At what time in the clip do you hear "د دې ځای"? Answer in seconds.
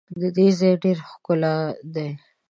0.21-0.73